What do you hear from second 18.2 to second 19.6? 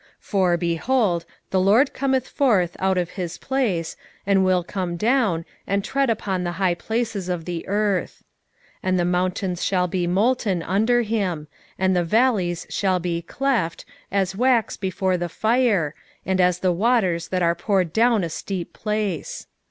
a steep place.